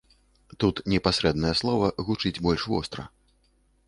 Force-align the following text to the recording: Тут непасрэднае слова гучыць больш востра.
Тут 0.61 0.75
непасрэднае 0.93 1.51
слова 1.61 1.91
гучыць 2.07 2.41
больш 2.47 2.65
востра. 2.73 3.07